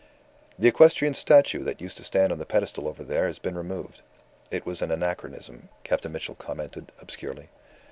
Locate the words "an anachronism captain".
4.81-6.11